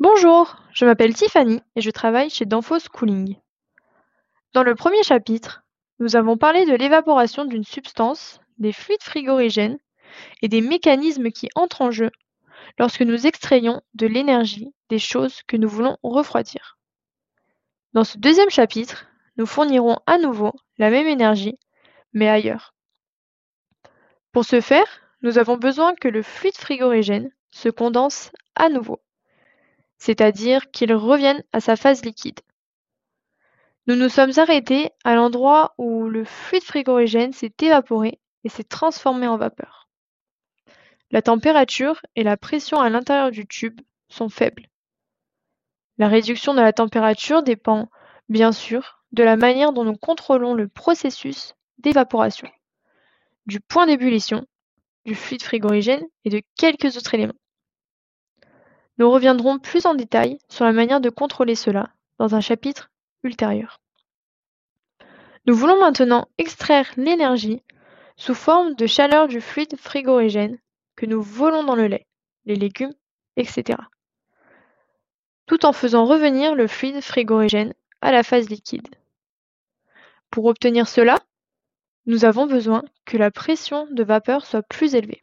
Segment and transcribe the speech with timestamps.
[0.00, 3.36] Bonjour, je m'appelle Tiffany et je travaille chez Danfoss Cooling.
[4.52, 5.62] Dans le premier chapitre,
[6.00, 9.78] nous avons parlé de l'évaporation d'une substance, des fluides frigorigènes
[10.42, 12.10] et des mécanismes qui entrent en jeu
[12.76, 16.76] lorsque nous extrayons de l'énergie des choses que nous voulons refroidir.
[17.92, 19.06] Dans ce deuxième chapitre,
[19.36, 21.56] nous fournirons à nouveau la même énergie,
[22.12, 22.74] mais ailleurs.
[24.32, 24.88] Pour ce faire,
[25.22, 29.00] nous avons besoin que le fluide frigorigène se condense à nouveau,
[30.04, 32.40] c'est-à-dire qu'il revienne à sa phase liquide.
[33.86, 39.26] Nous nous sommes arrêtés à l'endroit où le fluide frigorigène s'est évaporé et s'est transformé
[39.26, 39.88] en vapeur.
[41.10, 44.68] La température et la pression à l'intérieur du tube sont faibles.
[45.96, 47.88] La réduction de la température dépend,
[48.28, 52.50] bien sûr, de la manière dont nous contrôlons le processus d'évaporation,
[53.46, 54.46] du point d'ébullition,
[55.06, 57.32] du fluide frigorigène et de quelques autres éléments.
[58.98, 62.90] Nous reviendrons plus en détail sur la manière de contrôler cela dans un chapitre
[63.22, 63.80] ultérieur.
[65.46, 67.62] Nous voulons maintenant extraire l'énergie
[68.16, 70.58] sous forme de chaleur du fluide frigorigène
[70.96, 72.06] que nous volons dans le lait,
[72.44, 72.94] les légumes,
[73.36, 73.78] etc.
[75.46, 78.88] Tout en faisant revenir le fluide frigorigène à la phase liquide.
[80.30, 81.18] Pour obtenir cela,
[82.06, 85.20] nous avons besoin que la pression de vapeur soit plus élevée.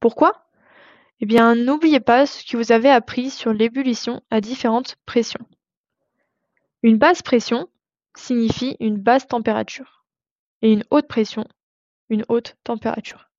[0.00, 0.43] Pourquoi?
[1.20, 5.46] Eh bien, n'oubliez pas ce que vous avez appris sur l'ébullition à différentes pressions.
[6.82, 7.68] Une basse pression
[8.16, 10.04] signifie une basse température
[10.62, 11.46] et une haute pression,
[12.10, 13.30] une haute température.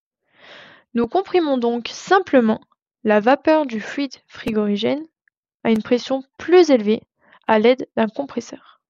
[0.93, 2.61] Nous comprimons donc simplement
[3.03, 5.05] la vapeur du fluide frigorigène
[5.63, 7.03] à une pression plus élevée
[7.47, 8.81] à l'aide d'un compresseur.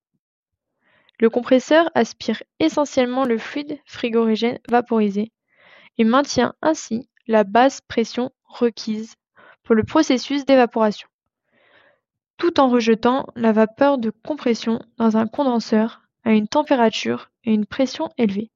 [1.19, 5.31] Le compresseur aspire essentiellement le fluide frigorigène vaporisé
[5.97, 9.15] et maintient ainsi la basse pression requise
[9.63, 11.07] pour le processus d'évaporation
[12.37, 17.65] tout en rejetant la vapeur de compression dans un condenseur à une température et une
[17.65, 18.51] pression élevées.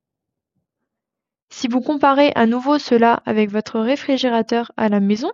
[1.49, 5.31] Si vous comparez à nouveau cela avec votre réfrigérateur à la maison,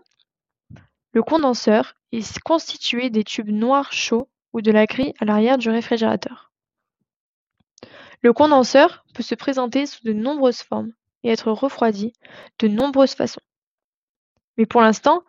[1.12, 5.70] le condenseur est constitué des tubes noirs chauds ou de la grille à l'arrière du
[5.70, 6.52] réfrigérateur.
[8.22, 10.94] Le condenseur peut se présenter sous de nombreuses formes
[11.24, 12.14] et être refroidi
[12.60, 13.42] de nombreuses façons.
[14.58, 15.24] Mais pour l'instant,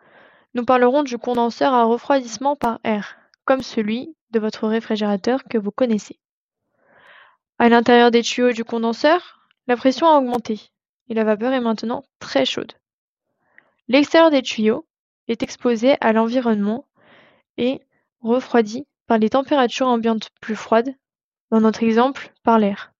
[0.53, 5.71] nous parlerons du condenseur à refroidissement par air, comme celui de votre réfrigérateur que vous
[5.71, 6.19] connaissez.
[7.59, 10.69] À l'intérieur des tuyaux du condenseur, la pression a augmenté
[11.09, 12.73] et la vapeur est maintenant très chaude.
[13.87, 14.85] L'extérieur des tuyaux
[15.27, 16.85] est exposé à l'environnement
[17.57, 17.81] et
[18.21, 20.93] refroidi par les températures ambiantes plus froides,
[21.49, 22.91] dans notre exemple par l'air.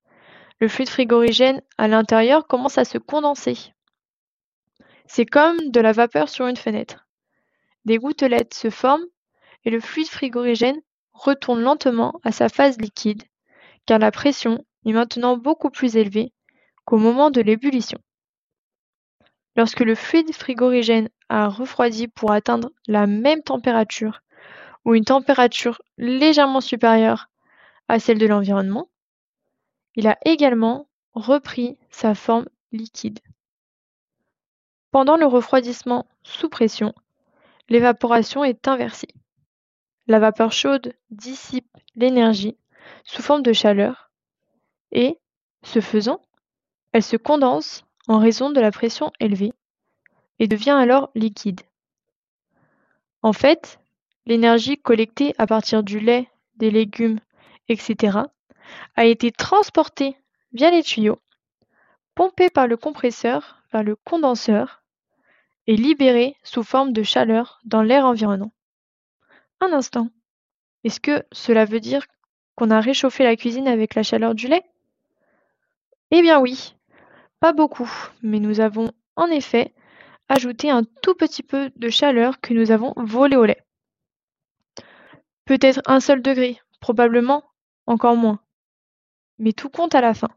[0.59, 3.73] Le fluide frigorigène à l'intérieur commence à se condenser.
[5.07, 7.07] C'est comme de la vapeur sur une fenêtre.
[7.85, 9.05] Des gouttelettes se forment
[9.63, 10.81] et le fluide frigorigène
[11.13, 13.23] retourne lentement à sa phase liquide,
[13.85, 16.33] car la pression est maintenant beaucoup plus élevée
[16.85, 17.99] qu'au moment de l'ébullition.
[19.55, 24.21] Lorsque le fluide frigorigène a refroidi pour atteindre la même température
[24.85, 27.29] ou une température légèrement supérieure
[27.87, 28.89] à celle de l'environnement,
[29.95, 33.19] il a également repris sa forme liquide.
[34.97, 36.91] Pendant le refroidissement sous pression,
[37.69, 39.13] L'évaporation est inversée.
[40.07, 42.57] La vapeur chaude dissipe l'énergie
[43.03, 44.09] sous forme de chaleur
[44.91, 45.19] et,
[45.61, 46.19] ce faisant,
[46.93, 49.53] elle se condense en raison de la pression élevée
[50.39, 51.61] et devient alors liquide.
[53.21, 53.79] En fait,
[54.25, 57.19] l'énergie collectée à partir du lait, des légumes,
[57.69, 58.17] etc.
[58.95, 60.17] a été transportée
[60.53, 61.19] via les tuyaux,
[62.15, 64.81] pompée par le compresseur vers le condenseur
[65.67, 68.51] est libérée sous forme de chaleur dans l'air environnant.
[69.59, 70.09] Un instant.
[70.83, 72.05] Est-ce que cela veut dire
[72.55, 74.63] qu'on a réchauffé la cuisine avec la chaleur du lait?
[76.11, 76.75] Eh bien oui,
[77.39, 77.91] pas beaucoup,
[78.21, 79.73] mais nous avons en effet
[80.29, 83.63] ajouté un tout petit peu de chaleur que nous avons volé au lait.
[85.45, 87.43] Peut-être un seul degré, probablement
[87.85, 88.39] encore moins.
[89.39, 90.29] Mais tout compte à la fin.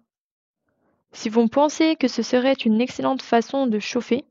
[1.13, 4.25] Si vous pensez que ce serait une excellente façon de chauffer,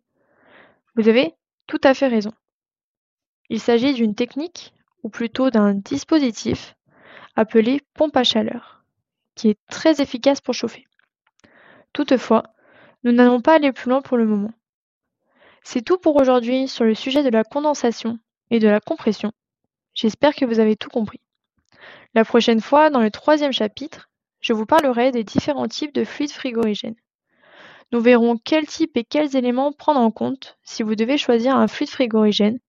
[1.00, 1.34] vous avez
[1.66, 2.34] tout à fait raison.
[3.48, 6.76] Il s'agit d'une technique, ou plutôt d'un dispositif,
[7.38, 8.84] appelé pompe à chaleur,
[9.34, 10.86] qui est très efficace pour chauffer.
[11.94, 12.44] Toutefois,
[13.06, 14.52] nous n'allons pas aller plus loin pour le moment.
[15.64, 18.20] C'est tout pour aujourd'hui sur le sujet de la condensation
[18.52, 19.32] et de la compression.
[19.94, 21.22] J'espère que vous avez tout compris.
[22.14, 24.10] La prochaine fois, dans le troisième chapitre,
[24.42, 26.98] je vous parlerai des différents types de fluides frigorigènes.
[27.92, 31.68] Nous verrons quels types et quels éléments prendre en compte si vous devez choisir un
[31.68, 32.60] fluide frigorigène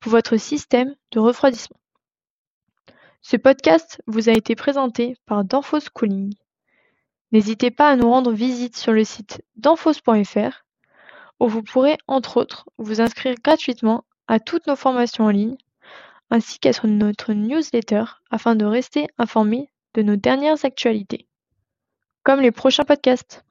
[0.00, 1.78] pour votre système de refroidissement.
[3.20, 6.34] Ce podcast vous a été présenté par Danfoss Cooling.
[7.30, 10.64] N'hésitez pas à nous rendre visite sur le site danfoss.fr
[11.40, 15.56] où vous pourrez entre autres vous inscrire gratuitement à toutes nos formations en ligne
[16.30, 21.28] ainsi qu'à notre newsletter afin de rester informé de nos dernières actualités,
[22.22, 23.44] comme les prochains podcasts.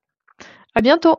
[0.75, 1.17] À bientôt!